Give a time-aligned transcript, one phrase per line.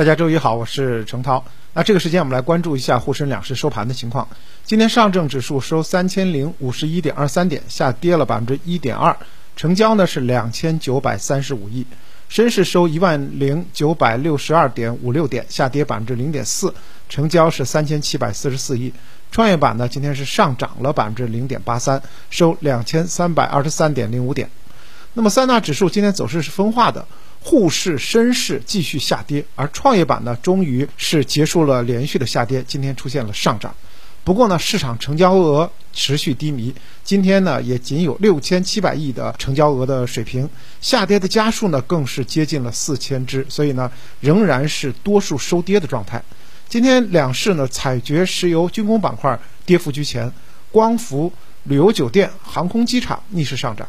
[0.00, 1.44] 大家周一好，我是程涛。
[1.74, 4.26] 那这个时间我们来关注一下沪深两市收盘的情况。
[4.64, 9.14] 今天上证指数收三千零五十一点二三点，下跌了百分之一点二，
[9.56, 11.86] 成交呢是两千九百三十五亿。
[12.30, 16.72] 深市收一万零九百六十二点五六点，下跌百分之零点四，
[17.10, 18.94] 成交是三千七百四十四亿。
[19.30, 24.48] 创业板呢今天是上涨了百分之零点八三，收两千三百二十三点零五点。
[25.14, 27.06] 那么三大指数今天走势是分化的。
[27.42, 33.74] 沪市、深市继续下跌，而创业板呢，终于是结束了连续的下跌，今天出现了上涨。
[34.22, 40.46] 不过呢，市场成交额持续低迷，今天呢也仅有六千七百亿的成交额的水平，
[40.82, 46.22] 下跌的家数呢更是接近了四千只，所以呢仍然是多数收跌的状态。
[46.68, 50.30] 今天两市呢，采掘、石油、军工板块跌幅居前，
[50.70, 53.88] 光伏、旅游酒店、航空机场逆势上涨。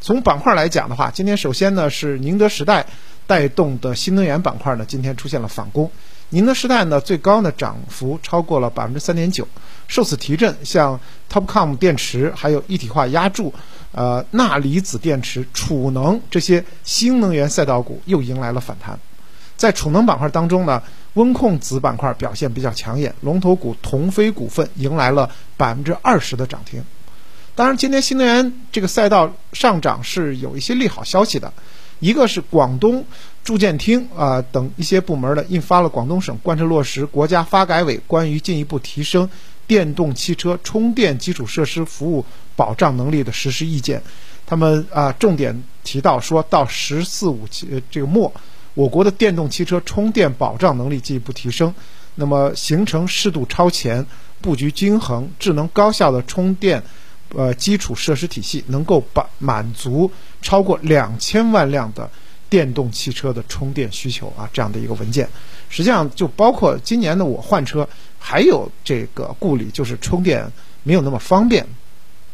[0.00, 2.86] 从板块来讲的话，今天首先呢是宁德时代
[3.26, 5.90] 带动的新能源板块呢，今天出现了反攻。
[6.30, 9.46] 宁德时代呢最高呢涨幅超过了百分之三点九，
[9.88, 10.98] 受此提振，像
[11.32, 13.54] TOPCOM 电池、还有一体化压铸、
[13.92, 18.98] 呃钠离子电池、储能这些新能源赛道股又迎来了反弹。
[19.56, 20.82] 在储能板块当中呢，
[21.14, 26.84] 温控子板块表现比较抢眼，龙头股同飞股份迎来了百分之二十的涨停。
[27.56, 31.50] 当然，今天新能源这个赛道上涨是有一些利好消息的，
[32.00, 33.02] 一个是广东
[33.42, 39.30] 住建厅啊等一些部门的印发了广东省贯彻落实国家发改委关于进一步提升
[39.66, 42.22] 电动汽车充电基础设施服务
[42.56, 44.02] 保障能力的实施意见，
[44.44, 48.30] 他们啊重点提到说到“十四五”期这个末，
[48.74, 51.74] 我国的电动汽车充电保障能力进一步提升，
[52.16, 54.04] 那么形成适度超前、
[54.42, 56.82] 布局均衡、智能高效的充电。
[57.36, 62.08] 呃，基础设施体系能够把满足超过两千万辆的
[62.48, 65.28] 电动汽车的充电需求啊，这样的一个文件，
[65.68, 67.86] 实际上就包括今年的我换车，
[68.18, 70.50] 还有这个顾虑，就是充电
[70.82, 71.66] 没有那么方便。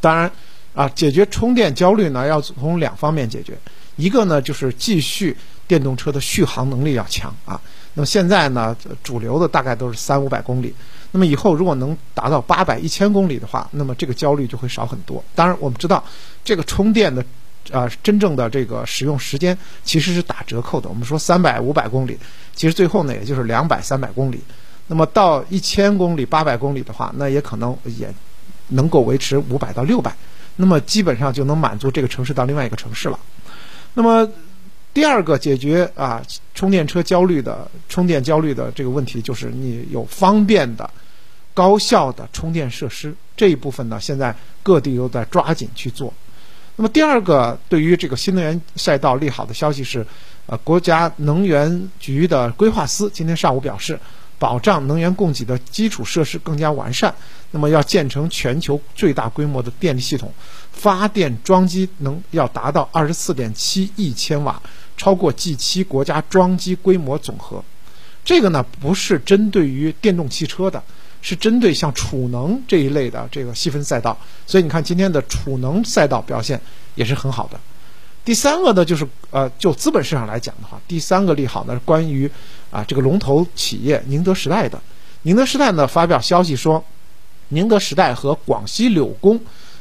[0.00, 0.30] 当然
[0.74, 3.58] 啊，解决充电焦虑呢，要从两方面解决，
[3.96, 7.60] 一个呢就是继续电动车的续航能力要强啊。
[7.96, 10.74] 那么现在呢，主流的大概都是三五百公里。
[11.12, 15.22] 那么以后如果能达到八百、一千公里的话，那么这个焦虑就会少很多。
[15.32, 16.02] 当然，我们知道
[16.44, 17.24] 这个充电的
[17.70, 20.88] 啊，真正的这个使用时间其实是打折扣的。
[20.88, 22.18] 我们说三百、五百公里，
[22.52, 24.42] 其实最后呢也就是两百、三百公里。
[24.88, 28.12] 那么到一千公里、八百公里的话，那也可能也
[28.70, 30.12] 能够维持五百到六百。
[30.56, 33.18] 那么基本上就能满足这个城市到另外一个城市了。
[33.94, 34.28] 那么。
[34.92, 36.22] 第二个解决啊
[36.54, 40.88] 充电车焦虑的充电焦虑的这个问题，就是你有方便的、
[41.52, 46.12] 高效的充电设施这一部分呢，现在各地都在抓紧去做。
[46.76, 50.06] 那么第二个对于这个新能源赛道利好的消息是，
[50.46, 53.98] 呃，国家能源局的规划司今天上午表示。
[54.44, 57.14] 保障能源供给的基础设施更加完善，
[57.50, 60.30] 那么要建成全球最大规模的电力系统，
[60.70, 64.62] 发电装机能要达到二十四点七亿千瓦，
[64.98, 67.64] 超过 G 七国家装机规模总和。
[68.22, 70.82] 这个呢不是针对于电动汽车的，
[71.22, 74.14] 是针对像储能这一类的这个细分赛道。
[74.46, 76.60] 所以你看今天的储能赛道表现
[76.96, 77.58] 也是很好的。
[78.24, 82.30] 第三个呢，就是呃，就资本市场来讲的话，第三个利好呢是，关于
[82.70, 84.80] 啊这个龙头企业宁德时代的。
[85.22, 86.82] 宁德时代呢发表消息说，
[87.48, 89.38] 宁德时代和广西柳工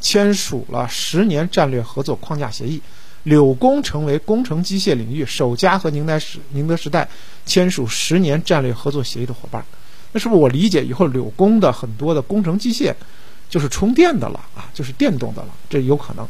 [0.00, 2.82] 签署了十年战略合作框架协议，
[3.22, 7.08] 柳工成为工程机械领域首家和宁德时宁德时代
[7.46, 9.64] 签署十年战略合作协议的伙伴。
[10.12, 12.92] 那是不是我理解以后柳工的很多的工程机械
[13.48, 15.48] 就是充电的了啊，就是电动的了？
[15.70, 16.26] 这有可能。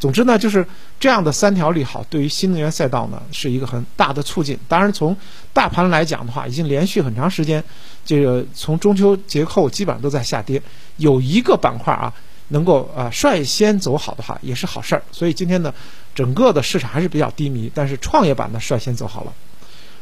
[0.00, 0.66] 总之呢，就是
[0.98, 4.58] 这样的三条利好，对于新能源赛道呢是一个很大的促进。
[4.66, 5.14] 当然，从
[5.52, 7.62] 大盘来讲的话，已经连续很长时间，
[8.02, 10.60] 这个从中秋节后基本上都在下跌。
[10.96, 12.10] 有一个板块啊，
[12.48, 15.02] 能够啊率先走好的话，也是好事儿。
[15.12, 15.72] 所以今天呢，
[16.14, 19.32] 整个的市场还是比较低迷，但是创业板呢率先走好了。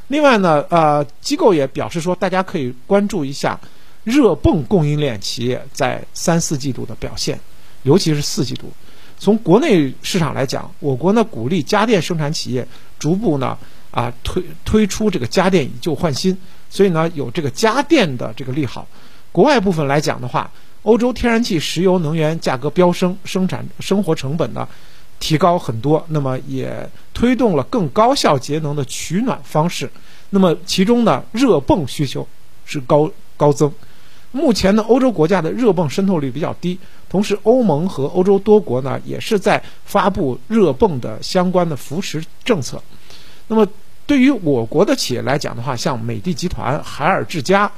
[0.06, 3.58] 另外呢，呃，机构也表示说，大家可以关注一下
[4.04, 7.38] 热泵供应链企业在三四季度的表现，
[7.82, 8.72] 尤其是四季度。
[9.18, 12.66] 从国内市场来讲，我国呢鼓励家电生产企业
[12.98, 13.58] 逐步呢
[13.90, 16.36] 啊推推出这个家电以旧换新，
[16.70, 18.86] 所以呢有这个家电的这个利好。
[19.32, 20.50] 国外部分来讲的话，
[20.82, 24.66] 欧洲天然气、石油能源价格飙升，生产生活成本呢
[25.18, 29.90] 提高很多，那么也推动了更高效节能的取暖方式。
[30.30, 32.26] 那么其中呢热泵需求
[32.64, 33.72] 是高高增。
[34.30, 36.78] 目前呢，欧洲国家的热泵渗透率比较低，
[37.08, 42.82] 同时欧盟和欧洲多国呢也是在发布热泵的相关的扶持政策。
[43.46, 43.66] 那么
[44.06, 47.70] 对于我国的企业来讲的话，像美的集团、海尔智家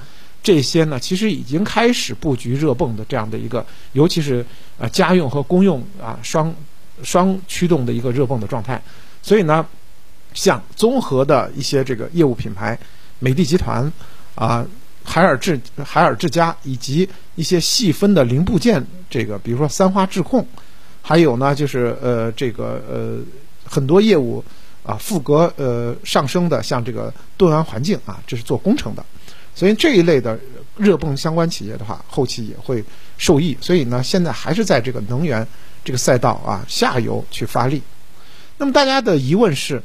[0.42, 4.44] 这些呢，其实已经开始布局热泵的这样的一个，尤其是
[4.78, 6.52] 呃家用和公用啊双
[7.02, 8.82] 双驱动的一个热泵的状态。
[9.22, 9.64] 所以呢，
[10.34, 12.78] 像综合的一些这个业务品牌，
[13.18, 13.92] 美的集团
[14.34, 14.66] 啊、
[15.10, 18.80] 海尔智海尔智家以及一些细分的零部件，
[19.10, 20.46] 这个比如说三花智控，
[21.02, 23.18] 还有呢就是呃这个呃
[23.64, 24.44] 很多业务。
[24.82, 29.04] 啊，富格呃上升的，像这个盾安环境啊，这是做工程的，
[29.54, 30.36] 所以这一类的
[30.78, 32.82] 热泵相关企业的话，后期也会
[33.18, 33.56] 受益。
[33.60, 35.46] 所以呢，现在还是在这个能源
[35.84, 37.82] 这个赛道啊下游去发力。
[38.56, 39.80] 那么大家的疑问是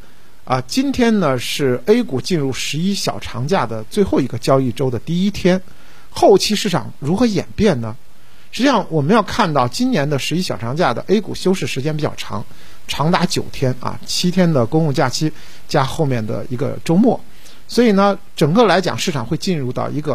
[0.46, 5.60] 啊，今天呢是 A 股进入十一小长假的最后一个交易周的第一天，
[6.12, 7.96] 后期市场如何演变呢？
[8.52, 12.46] 实际上，我们要看到今年的十一小长假的 A 股休市时间比较长。
[12.88, 15.32] 长达九天啊，七天的公共假期
[15.68, 17.20] 加后面的一个周末，
[17.68, 20.14] 所以呢，整个来讲，市场会进入到一个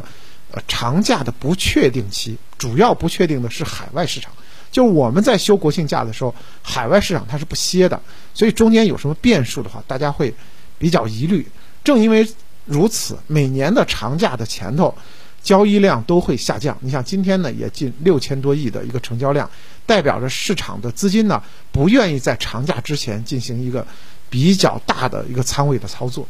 [0.53, 2.38] 呃长假的不确定期。
[2.56, 4.33] 主要不确定的是海外市场，
[4.70, 8.00] 就我们在休国庆假的时候，海外市场它是不歇的，
[8.34, 10.34] 所以中间有什么变数的话，大家会
[10.78, 11.46] 比较疑虑。
[11.82, 12.28] 正因为
[12.64, 14.94] 如此，每年的长假的前头。
[15.43, 16.76] 交易量都会下降。
[16.82, 19.49] 你像今天呢，也近六千多亿的一个成交量，
[19.87, 21.43] 代表着市场的资金呢
[21.73, 23.87] 不愿意在长假之前进行一个
[24.28, 26.28] 比较大的一个仓位的操作。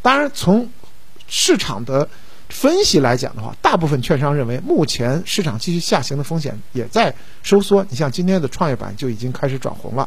[0.00, 0.70] 当然，从
[1.28, 2.08] 市场的
[2.52, 7.12] 分析来讲的话，大部分券商认为，目前市场继续下行的风险也在
[7.42, 7.84] 收缩。
[7.88, 10.06] 你像今天的创业板就已经开始转红了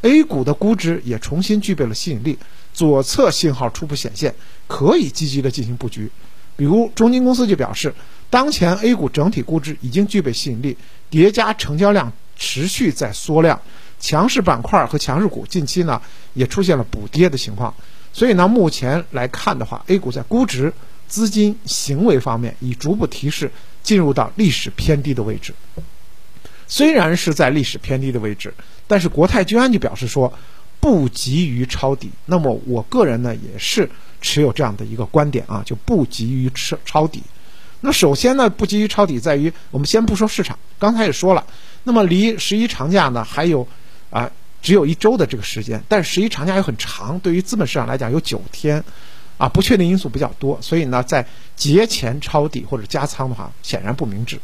[0.00, 2.38] ，A 股的估值也重新具备了吸引力，
[2.72, 4.34] 左侧信号初步显现，
[4.66, 6.10] 可以积极的进行布局。
[6.56, 7.94] 比如中金公司就表示，
[8.30, 10.78] 当前 A 股整体估值已经具备吸引力，
[11.10, 13.60] 叠加成交量持续在缩量，
[14.00, 16.00] 强势板块和强势股近期呢
[16.32, 17.74] 也出现了补跌的情况，
[18.14, 20.72] 所以呢目前来看的话，A 股在估值、
[21.12, 23.50] 资金、行为方面已逐步提示
[23.82, 25.52] 进入到历史偏低的位置。
[26.66, 28.54] 虽然是在历史偏低的位置，
[28.86, 30.32] 但是国泰君安就表示说，
[30.80, 32.10] 不急于抄底。
[32.24, 33.90] 那么我个人呢也是。
[34.24, 37.20] 持有这样的一个观点啊，就不急于抄抄底。
[37.80, 41.44] 那首先呢，不急于抄底在于，我们先不说市场，刚才也说了，
[41.82, 43.66] 那么离十一长假呢还有
[44.10, 44.30] 啊
[44.62, 48.84] 只有一周的这个时间，但十一长假又很长，对于资本市场来讲有九天，
[49.42, 54.38] 啊不确定因素比较多，所以呢在节前抄底或者加仓的话，显然不明智。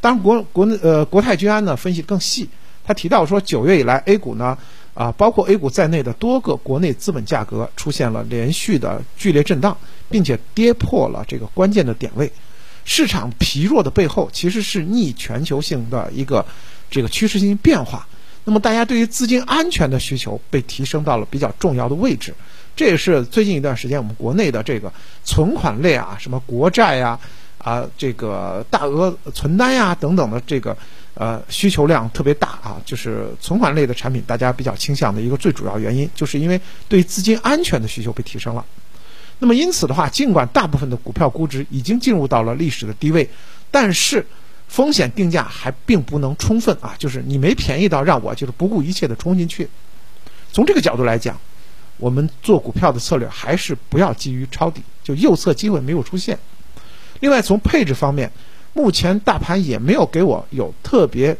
[0.00, 2.48] 当然国国内呃国泰君安呢分析更细，
[2.86, 4.56] 他提到说九月以来 A 股呢。
[4.94, 9.76] 啊，包括 A 股在内的多个国内资本价格出现了连续的剧烈震荡，
[10.10, 12.32] 并且跌破了这个关键的点位。
[12.84, 16.44] 市场疲弱的背后，其实是逆全球性的一个
[16.90, 18.08] 这个趋势性变化。
[18.42, 22.34] 那么，大家对于资金安全的需求被提升到了比较重要的位置。
[22.78, 24.90] 这也是最近一段时间我们国内的这个
[25.24, 27.18] 存款类啊，什么国债呀。
[27.58, 30.74] 啊，这个大额存单呀等等的这个
[31.14, 36.58] 呃需求量特别大啊，就是存款类的产品，大家比较倾向的一个最主要原因，就是因为
[36.88, 38.64] 对资金安全的需求被提升了。
[39.40, 43.28] 那么因此的话，尽管大部分的股票估值已经进入到了历史的低位，
[43.72, 44.24] 但是
[44.68, 49.68] 风险定价还并不能充分啊，就是你没便宜到让我就是不顾一切的冲进去。
[50.52, 51.36] 从这个角度来讲，
[51.98, 56.38] 我们做股票的策略还是不要急于抄底，就右侧机会没有出现。
[57.20, 58.30] 另外，从配置方面，
[58.72, 61.36] 目前大盘也没有给我有特别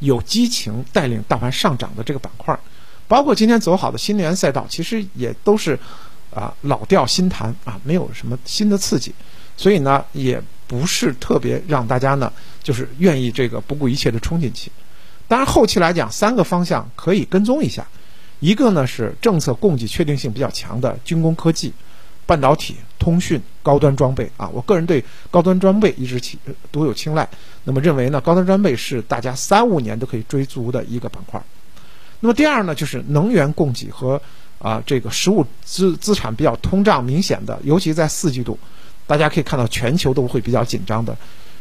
[0.00, 2.58] 有激情带领大盘上涨的这个板块，
[3.06, 5.78] 包括今天走好的新能源赛道，其实也都是
[6.34, 9.14] 啊老调新弹啊，没有什么新的刺激，
[9.56, 12.32] 所以呢，也不是特别让大家呢
[12.62, 14.70] 就是愿意这个不顾一切的冲进去。
[15.28, 17.86] 当然，后期来讲，三个方向可以跟踪一下，
[18.40, 21.72] 一个呢是政策供给确定性比较强的军工科技。
[22.26, 26.38] 半导体、通讯、高端装备啊，我个人对高端装备一直起
[26.70, 27.26] 独有青睐。
[27.64, 31.42] 那么认为呢，高端装备是大家三五年都可以追逐的一个板块。
[32.20, 34.20] 那么第二呢，就是能源供给和
[34.58, 38.58] 啊这个实物资资产比较通胀明显的，尤其在四季度，
[39.06, 41.16] 大家可以看到全球都会比较紧张的，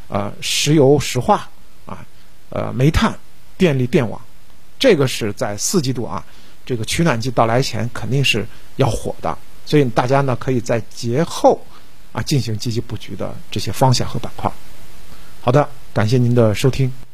[0.10, 1.48] 呃，石油石化
[1.86, 2.06] 啊，
[2.50, 3.18] 呃，煤炭、
[3.58, 4.20] 电力电网，
[4.78, 6.26] 这个是在四季度啊，
[6.68, 8.46] 这个取暖季到来前肯定是
[8.76, 9.36] 要火的。
[9.66, 11.60] 所以大家呢，可以在节后
[12.12, 14.52] 啊进行积极布局的这些方向和板块。
[15.42, 17.07] 好的，感谢您的收听。